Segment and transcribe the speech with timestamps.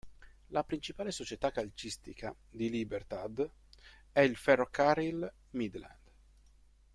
[0.47, 3.47] La principale società calcistica di Libertad
[4.11, 6.11] è il Ferrocarril Midland.